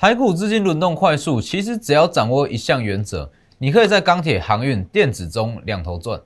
[0.00, 6.18] 台股资金轮动快速，其实只要掌握一项原则，你可以在钢铁、航运、电子中两头赚。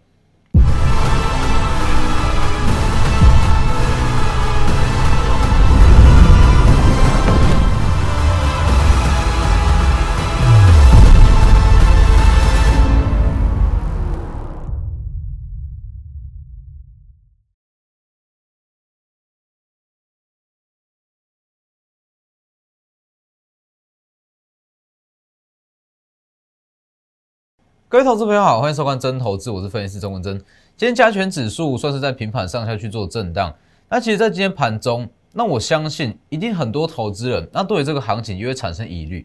[27.95, 30.37] 各位投资朋友好，欢迎收看真投资，我是分析师钟文真。
[30.77, 33.55] 今天加权指数算是在平盘上下去做震荡，
[33.89, 39.25] 那其实，在今天盘中，那我相信一定很多投资人，那对于这个行情就会产生疑虑，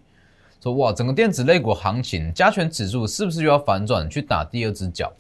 [0.62, 5.12] 说哇，整个电子类股行情，加权指数是不是又要反转去打第二只脚？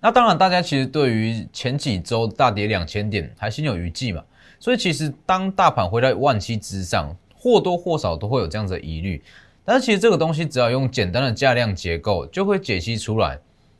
[0.00, 4.24] 那当然，大家其实对于前几周大跌两千点还心有余悸嘛，
[4.58, 9.22] 所以其实当大盘回到万七之上，或多或少都会有这样子的疑虑。
[9.64, 13.38] 但是其实这个东西只要用简单的价量结构就会解析出来，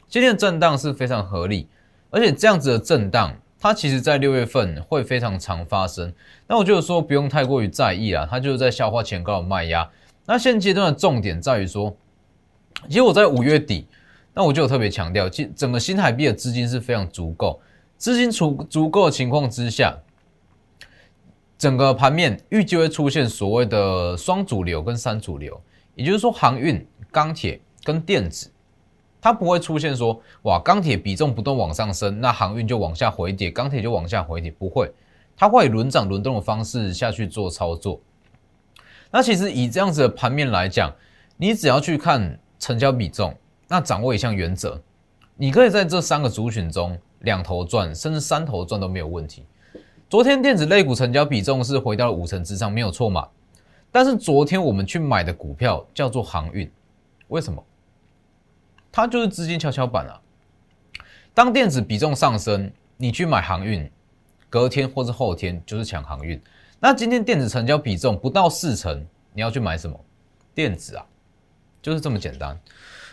[0.09, 1.67] 今天的震荡是非常合理，
[2.11, 6.13] 而且这样子的震荡，它其实在六月份会非常常发生。
[6.47, 9.91] 那我就是说不用太过于在意啦，它就是在消化前高的卖压。
[10.25, 11.97] 那现阶段的重点在于说，
[12.89, 13.89] 其实我在五月底，
[14.33, 17.61] 那我就有特别强调，其整个新台币的资金是非常足够，
[17.97, 19.99] 资金足足够的情况之下。
[21.59, 25.61] 整个盘面预计会出现所谓的双主流跟三主流。
[25.95, 28.51] 也就是说，航运、钢铁跟电子，
[29.21, 34.91] 它不会出现说，哇，钢铁比重不断往上升，那航运就往下回跌，钢铁就往下回跌，不会，
[35.37, 38.01] 它会以轮涨轮动的方式下去做操作。
[39.11, 40.91] 那其实以这样子的盘面来讲，
[41.37, 43.37] 你只要去看成交比重，
[43.69, 44.81] 那掌握一项原则，
[45.37, 49.45] 你可以在这三个族群中两头赚，甚至三头赚都没有问题。
[50.09, 53.29] 昨天电子类股成交比重是回到了五成之上，没有错嘛？
[53.95, 56.69] 但是昨天我们去买的股票叫做航运，
[57.29, 57.63] 为什么？
[58.91, 60.19] 它就是资金跷跷板啊。
[61.35, 63.89] 当电子比重上升，你去买航运，
[64.49, 66.41] 隔天或是后天就是抢航运。
[66.81, 69.99] 那今天电子成交比重不到四成，你要去买什么？
[70.55, 71.05] 电子啊，
[71.83, 72.59] 就是这么简单。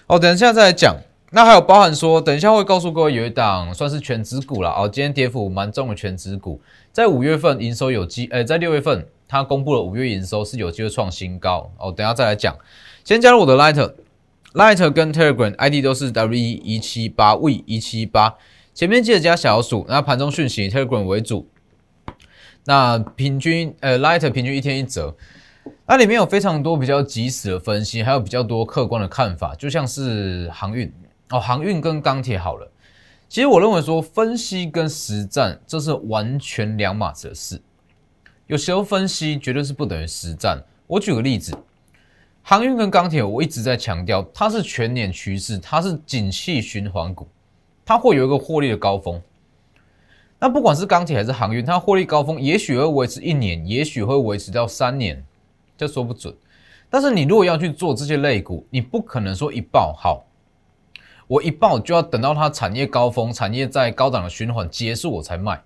[0.08, 0.96] 哦，等一下再来讲。
[1.32, 4.88] 那还有包含说，等一下会告诉各位有一档算是全职股了哦。
[4.88, 9.06] 今天跌幅蛮重的全职股，在五月份营收有机，诶，在六月份。
[9.30, 12.58] 它公布了五月营收是有机会创新高哦，等下再来讲。
[13.06, 18.36] 先加入我的 Lighter，Lighter 跟 Telegram ID 都是 W 一七八 V 一七八，
[18.74, 19.86] 前面记得加小数。
[19.88, 21.48] 那盘中讯息 Telegram 为主，
[22.66, 25.16] 那平均呃 Lighter 平均一天一折，
[25.86, 30.92] 那里面有非常多比较及时的分析，还有比较多客观的看法，就像是航运
[31.30, 32.72] 哦，航运跟钢铁好了。
[33.28, 37.62] 其实我认为说分析跟实战这是完全两码子的事。
[38.50, 40.60] 有时候分析绝对是不等于实战。
[40.88, 41.56] 我举个例子，
[42.42, 47.28] 航运跟钢铁，我一直在强调，它是全年趋势，它是景气循环股，
[47.86, 49.22] 它会有一个获利的高峰。
[50.40, 55.24] 那不管是钢铁还是航运，它获利高峰也许会维持一年，也许会维持到三年，
[55.78, 56.36] 这说不准。
[56.90, 60.26] 但是你如果要去做这些类股，你不可能说一爆好，
[61.28, 65.62] 我一爆就要等到它产业高峰、产业在高档的循环结束我才卖，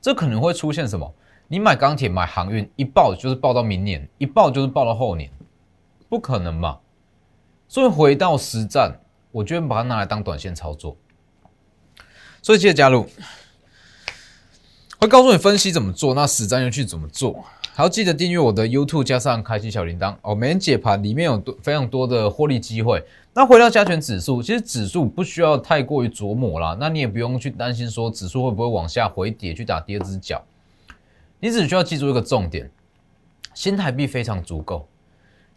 [0.00, 1.14] 这可能会出现什么？
[1.52, 5.28] 你买钢铁、买航运，一报就是报到明年，一报就是报到后年，
[6.08, 6.78] 不可能嘛？
[7.66, 9.00] 所以回到实战，
[9.32, 10.96] 我就把它拿来当短线操作。
[12.40, 13.04] 所以记得加入，
[15.00, 17.44] 会告诉你分析怎么做，那实战又去怎么做。
[17.74, 20.36] 还要记得订阅我的 YouTube，加上开启小铃铛哦。
[20.36, 23.04] 每天解盘里面有多非常多的获利机会。
[23.34, 30.40] 那回到加权指数，其实指数不需要太过于琢磨啦，那你也不用去担心说指数会不会往下回跌，去打第二只脚。
[31.40, 32.70] 你只需要记住一个重点：
[33.54, 34.86] 新台币非常足够，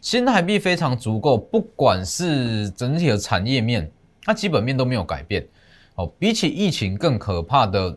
[0.00, 3.90] 新台币非常足够，不管是整体的产业面，
[4.22, 5.46] 它基本面都没有改变。
[5.96, 7.96] 哦，比起疫情更可怕的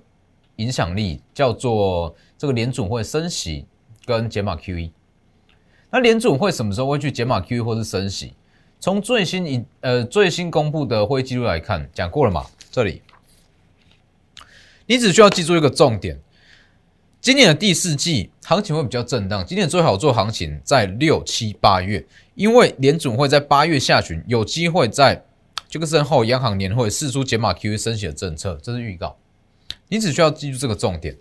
[0.57, 3.65] 影响力，叫做这个联准会升息
[4.05, 4.91] 跟解码 QE。
[5.89, 8.33] 那联准会什么时候会去解码 QE 或是升息？
[8.79, 12.45] 从最新一呃最新公布的会议记录来看，讲过了嘛？
[12.69, 13.01] 这里，
[14.85, 16.19] 你只需要记住一个重点。
[17.19, 22.05] 今年的第四季行情会比较震荡，今年最好做行情在六七八月，
[22.35, 25.25] 因为联准会在八月下旬有机会在
[25.67, 29.17] 这个身后央行年会释出减码 QE 升息的政策，这是预告。
[29.89, 31.17] 你只需要记住这个重点。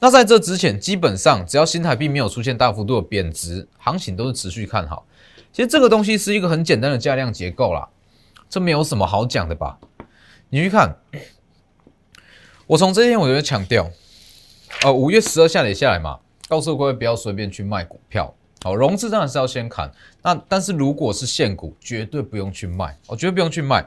[0.00, 5.06] 那在这之前，基本上只要新台币没有出现大幅度的贬值，行情都是持续看好。
[5.52, 7.88] 其实这个东西是一个很简单的价量结构啦，
[8.48, 9.78] 这没有什么好讲的吧？
[10.50, 10.96] 你去看，
[12.66, 13.88] 我从这天我就强调。
[14.84, 18.32] 呃，五月十二下跌下来嘛，告诉各位不要随便去卖股票。
[18.62, 19.90] 好，融资当然是要先砍，
[20.22, 23.84] 那但是如果是现股，绝对不用去卖，哦绝对不用去卖，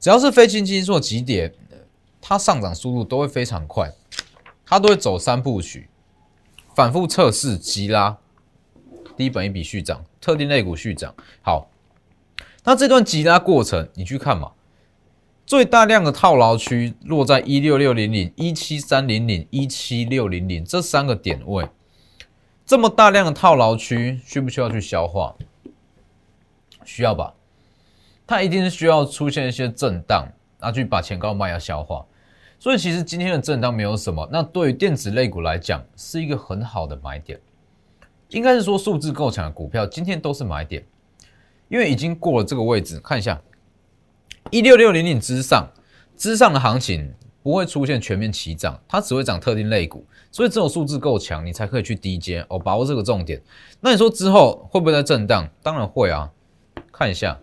[0.00, 1.52] 只要是非经济做急跌，
[2.22, 3.92] 它上涨速度都会非常快，
[4.64, 5.88] 它都会走三部曲，
[6.74, 8.16] 反复测试急拉，
[9.18, 11.68] 低本一笔续涨，特定类股续涨，好，
[12.64, 14.52] 那这段急拉过程你去看嘛，
[15.46, 21.68] 最大量的套牢区落在一六六零零、一七三零零、一七六零零这三个点位。
[22.64, 25.34] 这么大量的套牢区，需不需要去消化？
[26.82, 27.34] 需要吧，
[28.26, 30.26] 它一定是需要出现一些震荡，
[30.58, 32.06] 然后去把前高卖要消化。
[32.58, 37.38] 所以其实今天的震荡没有什么，那对于电子类股来讲，是一个很好的买点。
[38.30, 40.82] 应该是说数字够强的股票，今天都是买点，
[41.68, 42.98] 因为已经过了这个位置。
[43.00, 43.38] 看一下
[44.50, 45.68] 一六六零零之上，
[46.16, 47.12] 之上的行情
[47.42, 50.06] 不会出现全面齐涨，它只会涨特定类股。
[50.30, 53.40] 所以这种数字够强，你才可以去低阶哦，把握这个重点。
[53.80, 55.48] 那你说之后会不会在震荡？
[55.62, 56.30] 当然会啊。
[56.92, 57.40] 看一下，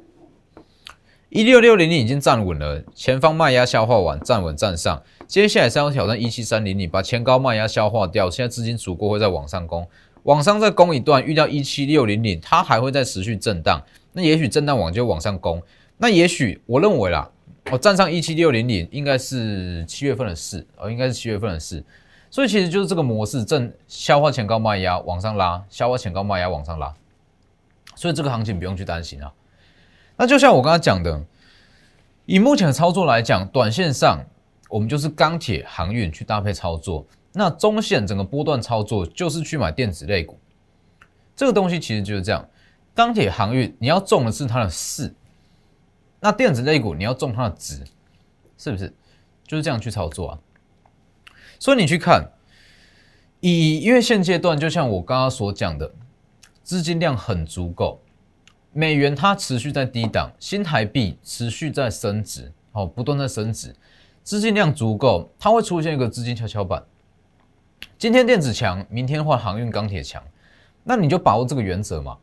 [1.29, 5.03] 一六六零零已经站稳了，前方卖压消化完，站稳站上。
[5.27, 8.29] 接下来是要挑战一七三零零，把前高卖压消化掉。
[8.29, 9.87] 现在资金足够会在往上攻，
[10.23, 13.81] 往上再攻一段，遇到一七六零零，它还会再持续震荡。
[14.13, 15.61] 那也许震荡完就往上攻。
[16.01, 17.29] 那也许我认为啦，
[17.71, 21.83] 我站上一七六零零应该是七月份的事哦，应该是七月份的事。
[22.31, 26.91] 所以其实就是这个模式，正消化前高卖压往上拉，消化前高卖压往上拉，
[27.93, 29.31] 所以这个行情不用去担心啊。
[30.17, 31.23] 那就像我刚刚讲的，
[32.25, 34.25] 以目前的操作来讲，短线上
[34.69, 40.39] 我们就是钢铁、航运去搭配操作，那中线整个波段操作就是去买电子类股。
[41.35, 42.49] 这个东西其实就是这样，
[42.95, 45.13] 钢铁、航运你要中的是它的势，
[46.21, 47.83] 那电子类股你要重它的值，
[48.57, 48.93] 是不是？
[49.45, 50.39] 就是这样去操作啊。
[51.59, 52.31] 所以你去看，
[53.39, 55.91] 以因为现阶段就像我刚刚所讲的，
[56.63, 57.99] 资金量很足够，
[58.71, 63.75] 美元它持续在低档，新台币持续在升值，好，不断在升值，
[64.23, 66.83] 资金量足够，它会出现一个资金跷跷板。
[67.97, 70.23] 今天电子强，明天换航运、钢铁强，
[70.83, 72.17] 那你就把握这个原则嘛。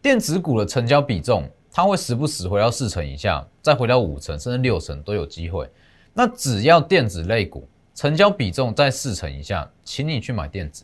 [0.00, 5.68] 电子股的成交比重，它会时不时回到四成以下，再回到五成甚至六成都有机会。
[6.12, 7.66] 那只要电子类股。
[7.94, 10.82] 成交比重在四成以下，请你去买电子。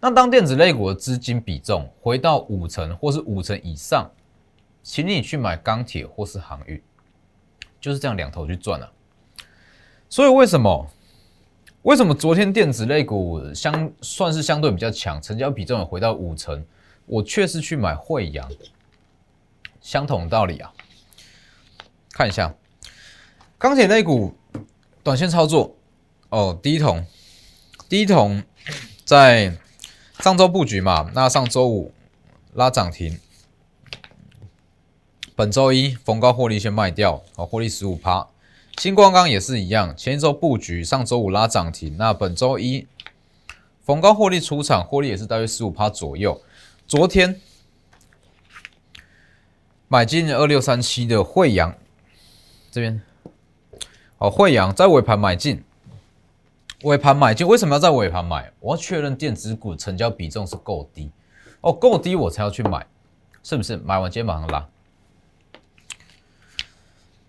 [0.00, 4.10] 那当电子类股的资金比重回到五成或是五成以上，
[4.82, 6.82] 请你去买钢铁或是航运，
[7.78, 8.90] 就是这样两头去赚了。
[10.08, 10.88] 所以为什么？
[11.82, 16.64] 为什么昨天电子类股相算是相对比较强，成交比重也回到五成，
[17.04, 18.48] 我却是去买惠阳，
[19.80, 20.72] 相同道理啊。
[22.12, 22.54] 看一下
[23.58, 24.36] 钢铁类股
[25.02, 25.76] 短线操作。
[26.28, 27.04] 哦，第一桶，
[27.88, 28.44] 第一桶
[29.04, 29.58] 在
[30.20, 31.92] 上周布局嘛，那上周五
[32.54, 33.18] 拉涨停，
[35.34, 38.28] 本周一逢高获利先卖掉，哦，获利十五趴。
[38.78, 42.86] 新光钢也是一样，前一周布局，上周五拉涨停，那本周一
[43.84, 46.40] 逢高获利出场，获利也是大约十五趴左右。
[46.86, 47.40] 昨天
[49.92, 51.76] 买进二六三七的惠阳
[52.70, 53.02] 这边，
[54.18, 55.64] 哦，惠阳在尾盘买进。
[56.84, 58.52] 尾盘买进，为什么要在尾盘买？
[58.60, 61.10] 我要确认电子股成交比重是够低
[61.60, 62.86] 哦，够低我才要去买，
[63.42, 63.76] 是不是？
[63.78, 64.68] 买完今天马上拉，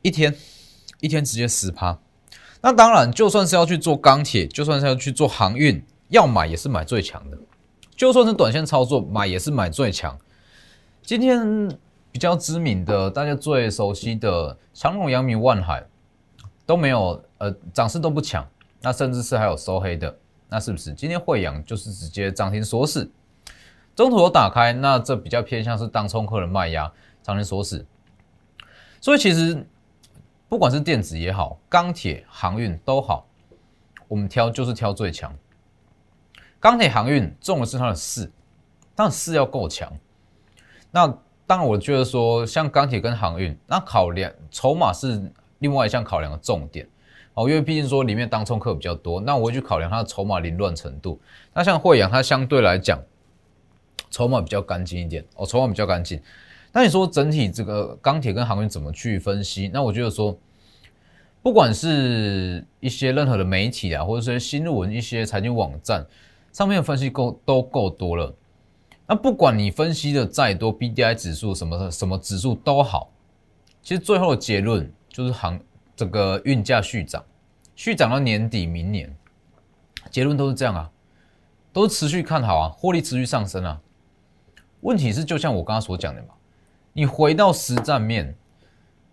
[0.03, 0.35] 一天
[0.99, 1.97] 一天直接十趴。
[2.61, 7.37] 那当然，就算是要去做钢铁，就算是要去做航运，要买也是买最强的。
[7.95, 10.15] 就算是短线操作，买也是买最强。
[11.01, 11.75] 今天
[12.11, 15.85] 比较知名的，大家最熟悉的长荣、阳明、万海
[16.65, 18.47] 都没有，呃，涨势都不强。
[18.81, 20.17] 那甚至是还有收黑的，
[20.49, 23.09] 那是不是今天汇阳就是直接涨停锁死？
[23.95, 26.91] 中途有打开，那这比较偏向是当冲客的卖压，
[27.21, 27.85] 涨停锁死。
[28.99, 29.65] 所以其实
[30.49, 33.27] 不管是电子也好，钢铁、航运都好，
[34.07, 35.31] 我们挑就是挑最强。
[36.59, 38.31] 钢铁、航运中的是它的势，
[38.95, 39.91] 但势要够强。
[40.89, 41.07] 那
[41.47, 45.21] 当然，我觉得说像钢铁跟航运，那考量筹码是
[45.59, 46.87] 另外一项考量的重点。
[47.33, 51.19] 哦，因为毕竟说里面当冲客比较多，那我会去考量它的筹码凌乱程度。
[51.53, 53.01] 那像惠阳，它相对来讲
[54.09, 56.21] 筹码比较干净一点，哦，筹码比较干净。
[56.73, 59.69] 那你说整体这个钢铁跟航运怎么去分析？
[59.73, 60.37] 那我觉得说，
[61.41, 66.05] 不管是一些任何的媒体啊，或者说新闻、一些财经网站
[66.51, 68.33] 上面的分析够都够多了。
[69.11, 73.11] 那不管你分析的再多，B D I 指数什么什么指数都好，
[73.81, 75.59] 其实最后的结论就是行。
[75.97, 77.21] 这个运价续涨，
[77.75, 79.13] 续涨到年底明年，
[80.09, 80.89] 结论都是这样啊，
[81.73, 83.81] 都持续看好啊，获利持续上升啊。
[84.79, 86.29] 问题是就像我刚刚所讲的嘛，
[86.93, 88.33] 你回到实战面，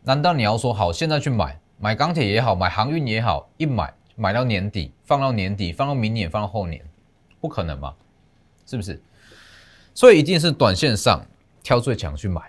[0.05, 6.83] 难道你要说好现在去买买钢铁也好，买航运也好，一买买到年底，放到年底，放到明年，放到后年，
[7.40, 7.93] 不可能嘛？
[8.64, 9.02] 是不是？
[9.99, 11.26] 所以一定是短线上
[11.61, 12.40] 挑最强去买，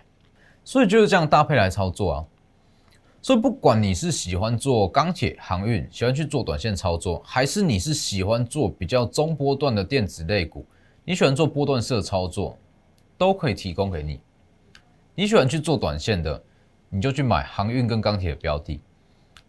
[0.64, 2.26] 所以就是这样搭配来操作啊。
[3.24, 10.64] 所以不管你是喜欢做钢铁航运，喜欢去做短线操作，还是你是喜欢做比较中波段的电子类股，
[11.04, 12.56] 你喜欢做波段式的操作，
[13.18, 14.20] 都可以提供给你。
[15.16, 16.40] 你喜欢去做短线的，
[16.88, 18.80] 你就去买航运跟钢铁的标的，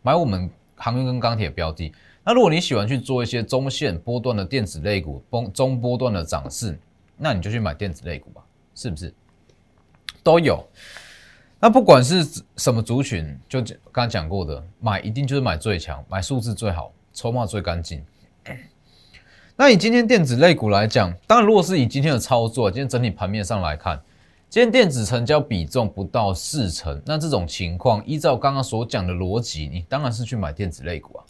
[0.01, 1.93] 买我们航运跟钢铁的标的。
[2.25, 6.81] 那如果你喜欢去做一些中线波段的电子类股，中中波段的涨势，
[7.21, 8.43] 那你就去买电子类股吧，
[8.75, 9.13] 是不是？
[10.23, 10.67] 都有。
[11.61, 18.03] 那不管是什么族群，就刚刚讲过的，买一定就是买最强，买数字最好，筹码最干净。
[19.57, 24.01] 那以今天电子类股来讲，当然如果是以今天的操作，今天整体盘面上来看，
[24.49, 31.25] 今天电子成交比重不到四成，那这种情况，依照刚刚所讲的逻辑，你当然是去买电子类股啊，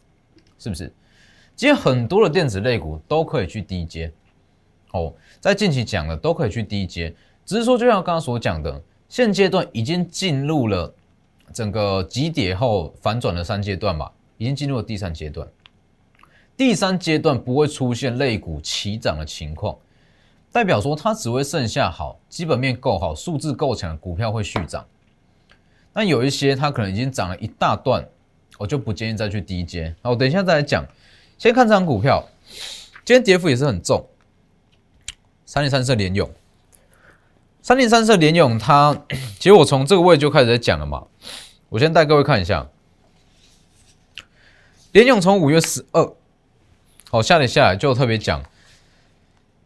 [0.61, 0.93] 是不是？
[1.57, 4.13] 今天很多的电子类股都可以去低阶，
[4.93, 8.83] 哦，在近期讲的都可以去低阶，只是说就像刚刚所讲的。
[9.09, 10.95] 现阶段已经进入了
[11.53, 15.49] 整个急跌后反转的三阶段嘛，已经进入了第三阶段。
[16.57, 19.77] 第三阶段不会出现类股齐涨的情况，
[20.53, 24.87] 代表说它只会剩下好基本面够好、数字够强的股票会续涨。
[25.93, 28.09] 那有一些它可能已经涨了一大段，
[28.59, 29.93] 我就不建议再去低阶。
[30.03, 30.87] 好，等一下再来讲。
[31.37, 32.25] 先看这张股票，
[33.05, 34.07] 今天跌幅也是很重，
[35.53, 36.31] 三零三四联勇。
[37.61, 38.97] 三零三色联勇，它
[39.37, 41.09] 其实我从这个位置就开始在讲了嘛。
[41.71, 42.69] 我先带各位看一下，
[44.93, 46.15] 联勇从五月十二
[47.11, 48.45] 好下跌下来，就特别讲，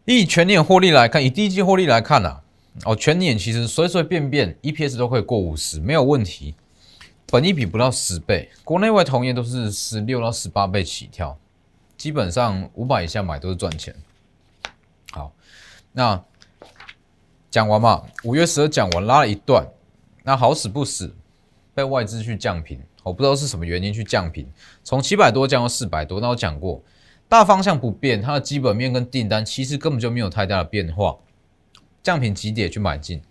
[0.05, 2.41] 以全年获利来看，以第一季获利来看呐，
[2.83, 6.55] 哦，全年其实随随便便 EPS 都可以过五十，没有问题。
[7.27, 11.37] 本益比不到十倍，国内外同业都是十六到十八倍起跳，
[11.95, 13.95] 基本上五百以下买都是赚钱。
[15.95, 16.23] 那。
[17.51, 19.65] 讲完嘛，五月十二讲完拉了一段，
[20.23, 21.15] 那好死不死
[21.73, 24.45] 被外资去降频，我不知道是什么原因去降频，
[24.83, 26.19] 从七百多降到四百多。
[26.19, 26.83] 那我讲过，
[27.29, 31.15] 大方向不变，它的基本面跟订单其实根本就没有太大的变化，
[32.03, 33.21] 降频几点去买进？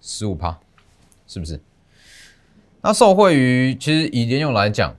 [0.00, 0.60] 十五趴，
[1.26, 1.60] 是不是？
[2.82, 4.94] 那受惠于其实以联用来讲。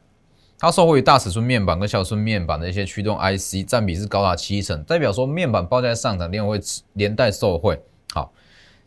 [0.60, 6.60] 它受惠于大尺寸面板跟小尺寸面板的一些驱动 IC，占比是高达七成，代表说面板报价上涨，连会
[6.94, 7.80] 连带受惠。
[8.12, 8.34] 好，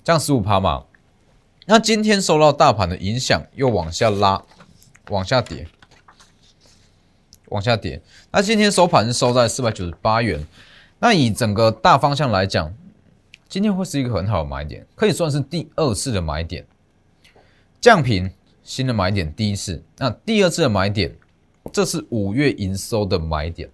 [0.03, 0.85] 降十五趴嘛。
[1.67, 4.43] 那今天受到大盘的影响，又往下拉，
[5.11, 5.69] 往下跌，
[7.51, 8.03] 往下跌。
[8.33, 10.45] 那今天收盘是收在四百九十八元。
[10.99, 12.75] 那以整个大方向来讲，
[13.49, 16.67] 今天会是一个很好的买点，可以算是第二次的买点。
[17.81, 18.29] 降频
[18.65, 21.15] 新的买点，第一次，那第二次的买点。
[21.73, 23.69] 这是五月营收的买点。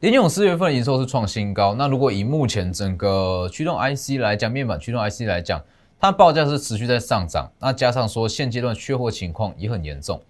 [0.00, 1.74] 联咏四月份营收是创新高。
[1.74, 5.62] 那如果以目前整个驱动 IC 来讲，面板驱动 IC 来讲，
[5.98, 7.52] 它报价是持续在上涨。
[7.58, 10.22] 那加上说现阶段缺货情况也很严重，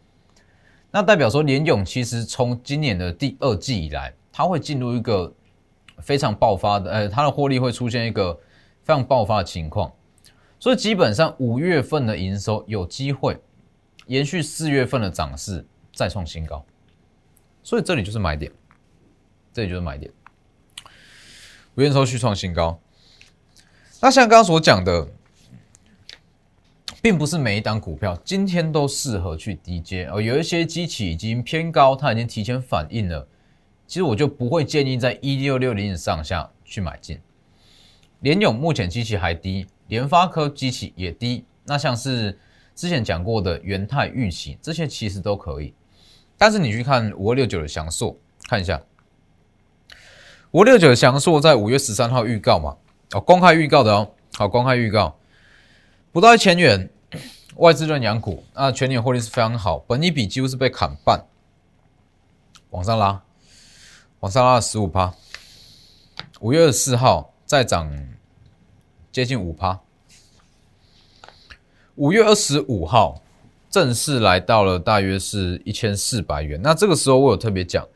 [0.91, 5.33] 那代表说联咏其实从今年的第二季以来，它会进入一个
[5.99, 8.35] 非常爆发的，呃，它的获利会出现一个
[8.83, 9.93] 非常爆发的情况。
[10.59, 13.39] 所以基本上五月份的营收有机会。
[14.11, 15.65] 延续四月份的涨势
[15.95, 16.67] 再创新高，
[17.63, 18.51] 所以这里就是买点，
[19.53, 20.13] 这里就是买点。
[21.77, 22.81] 五月收续创新高，
[24.03, 25.07] 那像刚刚所讲的，
[27.01, 30.21] 并不是每一档股票今天都适合去低接哦。
[30.21, 33.29] 有一些机器已经偏高，它已经提前反应了，
[33.87, 37.21] 其实我就不会建议在一六六零上下去买进。
[38.23, 42.37] 联勇目前机器还低，联发科机器也低，那像是。
[42.81, 45.75] 之前讲过的元泰预期，这些其实都可以，
[46.39, 48.17] 但是你去看五二六九的翔硕，
[48.49, 48.81] 看一下。
[50.53, 52.79] 五二六九的翔硕在五月十三号预告嘛，
[53.13, 55.15] 哦，公开预告的哦，好，公开预告。
[56.11, 56.89] 不到一千元，
[57.57, 61.27] 外资认养股，那全年获利是非常好，本一比几乎是被砍半，
[62.71, 63.23] 往上拉，
[64.21, 65.13] 往上拉了十五趴，
[66.41, 67.93] 五月二十四号再涨
[69.13, 69.79] 接近五趴。
[72.01, 73.23] 五月二十五号
[73.69, 76.59] 正式来到了，大约是一千四百元。
[76.63, 77.87] 那这个时候我有特别讲，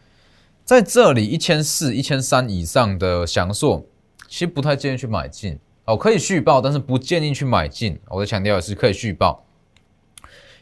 [0.62, 3.82] 在这里一千四、一千三以上的享硕，
[4.28, 7.98] 其实不太建议去买进哦，可以续报，但是不建议去买进。
[8.08, 9.42] 我的强调的是可以续报，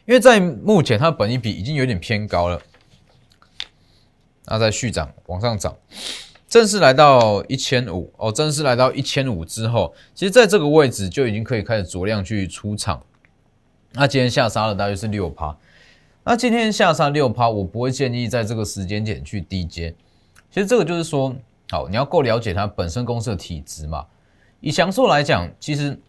[0.05, 2.61] 因为在目前它的本益比已经有点偏高了。
[4.45, 5.75] 那在续涨往上涨，
[6.47, 13.03] 正式来到一千五哦，正式来到一千五之后，其实在这个位置就已经可以开始酌量去出场。
[13.93, 15.55] 那今天下杀了大约是六趴，
[16.23, 19.93] 那今天下杀六趴，我不会建议在这个时间点去低接。
[20.49, 21.35] 其实这个就是说，
[21.69, 24.05] 好，你要够了解它本身公司的体质嘛。
[24.59, 25.99] 以祥硕来讲，其实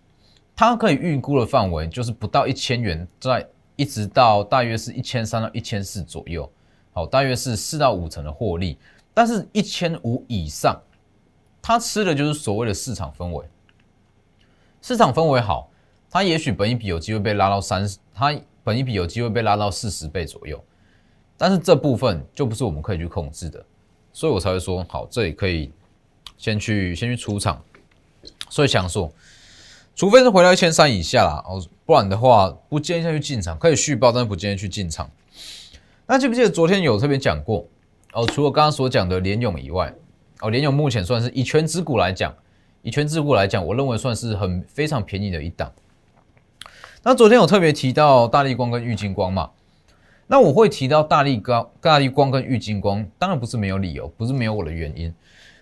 [0.57, 6.50] 它可以预估的范围就是不到一千元，在一直到大约是一千三到一千四左右，
[6.93, 8.79] 好，大约是四到五成的获利。
[9.12, 10.81] 但是，一千五以上，
[11.61, 13.45] 它吃的就是所谓的市场氛围。
[14.81, 15.71] 市场氛围好，
[16.14, 20.62] 它也许本一比有机会被拉到三十，它本一比有机会被拉到四十倍左右。
[21.37, 23.61] 但是这部分就不是我们可以去控制的，
[24.12, 25.73] 所以我才会说，好，这里可以
[26.38, 27.61] 先去先去出场。
[28.49, 29.12] 所以想说，
[29.97, 35.11] 除非是回到一千三以下啦，哦，不然的话不建议下去进场，可以续报，但是不建议去进场。
[36.06, 37.66] 那记不记得昨天有特别讲过？
[38.12, 39.92] 哦，除了刚刚所讲的联勇以外，
[40.42, 42.33] 哦，联勇目前算是以全指股来讲，
[42.83, 45.73] 以全指股来讲，我认为算是很非常便宜的一档。
[47.06, 49.50] 那昨天有特别提到大力光跟玉金光嘛？
[50.26, 55.14] 那我会提到大力光、大力光跟玉金光，当然不是没有理由，不是没有我的原因。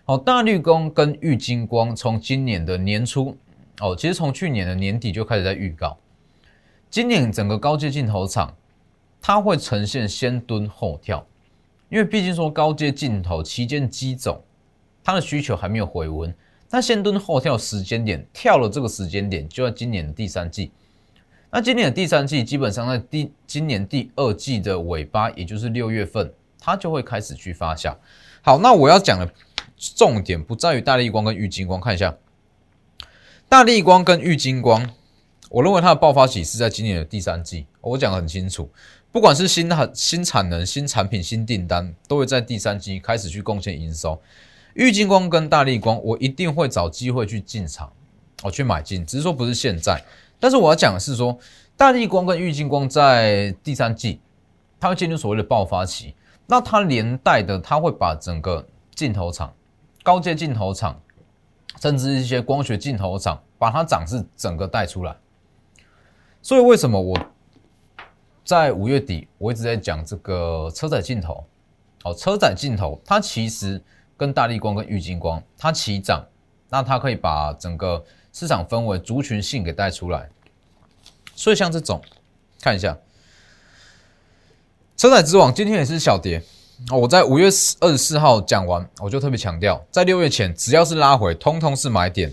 [0.04, 3.36] 哦，大绿光跟玉金光从今年的年初，
[3.80, 5.98] 哦，其实从去年的年底就开始在预告，
[6.88, 8.54] 今年整个高阶镜头厂，
[9.20, 11.26] 它会呈现先蹲后跳，
[11.88, 14.40] 因为毕竟说高阶镜头旗舰机种，
[15.02, 16.32] 它的需求还没有回温，
[16.70, 20.70] 那先蹲后跳时间点跳了这个时间点就在今年的第三季，
[21.52, 27.94] 那今年的第三季基本上在第今年第二季的尾巴，也就是六月份，它就会开始去发酵。
[28.40, 29.30] 好，那我要讲的。
[29.96, 32.16] 重点不在于大力光跟玉金光，看一下
[33.48, 34.88] 大力光跟玉金光，
[35.50, 37.66] 我认为它的爆发期是在今年的第三季。
[37.80, 38.70] 我讲的很清楚，
[39.10, 44.22] 不管是新产新产能、新产品、新订单，都会在第三季开始去贡献营收。
[44.74, 47.92] 玉金光跟大力光，我一定会找机会去进场，
[48.44, 50.00] 我去买进，只是说不是现在。
[50.42, 51.38] 但是我要讲的是说，
[51.76, 54.20] 大力光跟玉金光在第三季，
[54.80, 56.16] 它会进入所谓的爆发期，
[56.48, 59.54] 那它连带的，它会把整个镜头厂。
[60.02, 61.00] 高阶镜头厂，
[61.80, 65.14] 甚至一些光学镜头厂，把它涨势整个带出来。
[66.42, 67.16] 所以为什么我
[68.44, 71.44] 在五月底我一直在讲这个车载镜头？
[72.02, 73.80] 哦，车载镜头它其实
[74.16, 76.26] 跟大力光跟玉金光它齐涨，
[76.68, 80.28] 那它可以把整个市场氛围族群性给带出来。
[81.34, 82.02] 所以像这种，
[82.60, 82.96] 看一下
[84.96, 86.42] 车载之王今天也是小跌。
[86.90, 87.46] 我在五月
[87.80, 92.32] 二十四号讲完，我就特别强调，在六月前只要是拉回，通通是买点。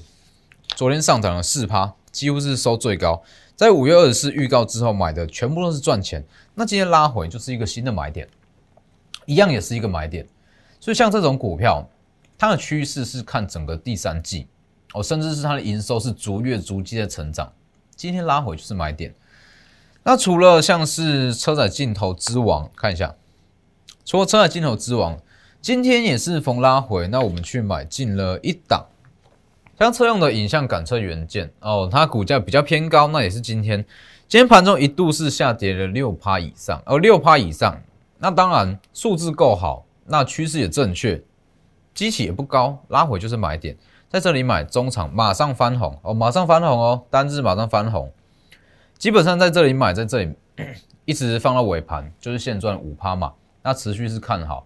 [0.75, 3.21] 昨天上涨了四趴，几乎是收最高。
[3.55, 6.25] 在五月二十四预告之后买的，全部都是赚钱。
[6.55, 8.27] 那今天拉回就是一个新的买点，
[9.25, 10.27] 一样也是一个买点。
[10.79, 11.88] 所以像这种股票，
[12.38, 14.47] 它的趋势是看整个第三季，
[14.93, 17.52] 哦，甚至是它的营收是逐月逐季的成长。
[17.95, 19.13] 今天拉回就是买点。
[20.04, 23.15] 那除了像是车载镜头之王，看一下。
[24.06, 25.19] 除了车载镜头之王，
[25.62, 28.88] 今天也是逢拉回，那我们去买进了一档，
[29.78, 33.86] 像车用的影像感测元件哦，它股价比较偏高，那也是今天，
[34.28, 37.80] 今天盘中一度是下跌了六趴以上，哦，六趴以上，
[38.17, 41.21] 那当然数字够好，那趋势也正确，
[41.93, 43.78] 机器也不高，拉回就是买点，
[44.10, 45.98] 在这里买中场马上翻红。
[46.02, 48.12] 哦，马上翻红哦，单日马上翻红，
[48.98, 50.34] 基本上在这里买，在这里
[51.06, 53.34] 一直放到尾盘，就是现赚五趴嘛。
[53.62, 54.65] 那持续是看好，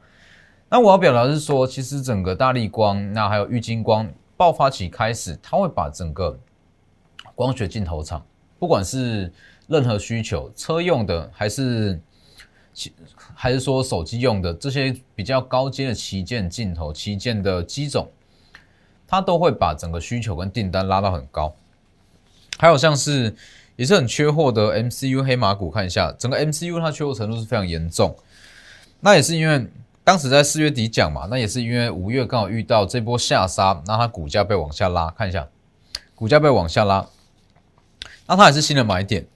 [0.69, 6.39] 那我要表达是说，其实整个大力光，那还有玉金光爆发期开始，它会把整个
[7.35, 8.25] 光学镜头厂，
[8.59, 9.33] 不管是
[9.67, 11.99] 任何需求，车用的还是
[13.33, 18.07] 还是说手机用的这些比较高阶的旗舰镜头、旗舰的机种，
[19.13, 21.53] 它都会把整个需求跟订单拉到很高。
[22.57, 23.35] 还有像是
[23.75, 28.15] 也是很缺货的 MCU 黑马股，看一下整个 MCU 它缺货程度是非常严重。
[29.01, 29.67] 那也是因为
[30.03, 35.47] 当时在四月底讲嘛，那也是因为五月刚好遇到这波下杀，那它股价被往下拉，看一下，
[36.15, 37.05] 股价被往下拉，
[38.25, 39.27] 那它也是新的买点。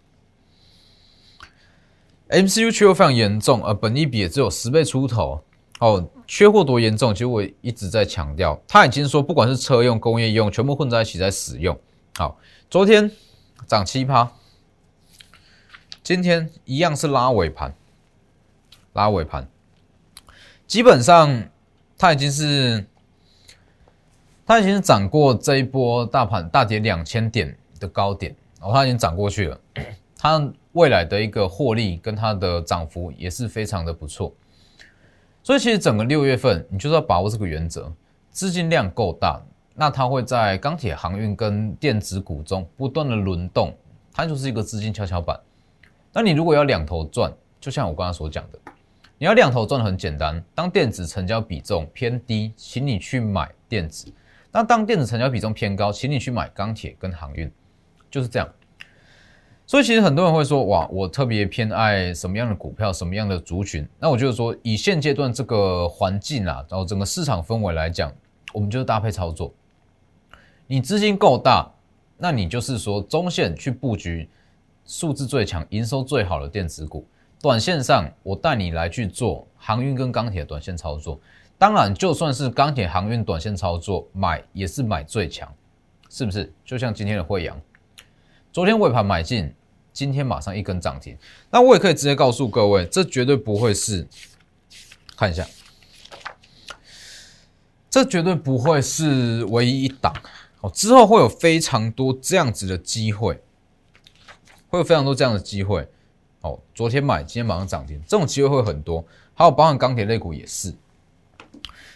[2.29, 5.43] MCU 缺货非常严重，而本益比也只有十倍出头
[5.79, 7.13] 哦，缺货多严重？
[7.13, 11.79] 其实我一直在强调，他已经说不管是车用、工业用，全部混在一起在使用。
[12.15, 12.37] 好，
[12.69, 13.11] 昨天
[13.67, 14.31] 涨七趴，
[16.01, 17.75] 今天一样是拉尾盘，
[18.93, 19.47] 拉尾盘。
[20.65, 21.47] 基本上，
[21.97, 22.83] 它已经是，
[24.45, 29.59] 它已经是涨过这一波大盘大跌两千点的高点，哦，它已经涨过去了。
[30.17, 34.33] 它未来的一个获利跟它的涨幅也是非常的不错。
[35.47, 37.89] 所以，其实整个六月份，你就是要把握这个原则，
[38.31, 39.41] 资金量够大，
[39.75, 43.73] 那它会在钢铁、航运跟电子股中不断的轮动，
[44.12, 45.39] 它就是一个资金跷跷板。
[46.12, 47.31] 那你如果要两头赚，
[47.62, 48.60] 就像我刚刚所讲的，
[49.17, 50.43] 你要两头赚的很简单。
[50.53, 54.12] 当电子成交比重偏低，请你去买电子；
[54.51, 57.49] 那当电子成交比重偏高，请你去买钢铁跟航运，
[58.12, 58.45] 就是这样。
[59.69, 63.86] 所以其实很多人会说，哇，我特别偏爱什么样的股票，什么样的族群？
[63.99, 68.10] 那我就是说，以现阶段这个环境啊，然后整个市场氛围来讲，
[68.53, 69.53] 我们就是搭配操作。
[70.67, 71.69] 你资金够大，
[72.17, 74.30] 那你就是说中线去布局
[74.86, 77.03] 数字最强、营收最好的电子股；
[77.41, 81.19] 短线上，我带你来去做航运跟钢铁短线操作。
[81.58, 85.53] 当然，就算是钢铁、航运短线操作，买也是买最强，
[86.10, 86.49] 是不是？
[86.63, 87.60] 就像今天的惠阳。
[88.49, 89.53] 昨天尾盘买进，
[89.97, 91.17] 今天马上一根涨停。
[91.49, 94.07] 那我也可以直接告诉各位，这绝对不会是，
[95.15, 95.43] 看一下，
[97.89, 100.13] 这绝对不会是唯一一档。
[100.62, 103.41] 哦，之后会有非常多这样子的机会，
[104.67, 105.89] 会有非常多这样的机会。
[106.41, 109.03] 哦，昨天买，今天马上涨停，这种机会会很多。
[109.33, 110.71] 还有包含钢铁类股也是，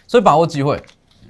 [0.08, 0.82] 所以把握机会，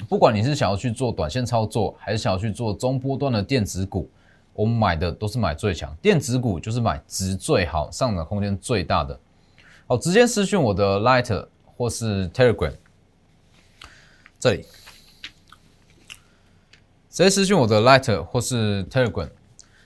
[0.07, 4.09] 不管你是想要去做短线操作，还是想要去做中波段的电子股。
[4.53, 9.19] 我们买的都是买最强电子股，就是买值最好、上涨空间最大的。
[9.87, 12.73] 好，直接私讯我的 Light 或是 Telegram，
[14.39, 14.65] 这里
[17.09, 19.29] 直接私讯我的 Light 或是 Telegram。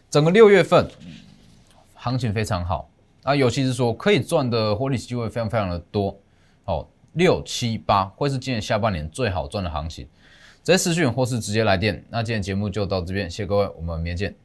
[0.09, 0.89] 整个六月份
[1.93, 2.89] 行情非常好
[3.23, 6.17] 啊，尤其是说可以赚的获利机会非常非常的多。
[6.65, 10.07] 哦，六七八会是今年下半年最好赚的行情。
[10.63, 12.03] 直接私讯或是直接来电。
[12.09, 14.44] 那今天节目就到这边，谢谢各位，我们明天见。